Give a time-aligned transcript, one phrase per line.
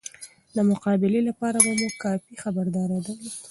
[0.55, 3.33] د مقابله لپاره به مو کافي خبرداری درلود.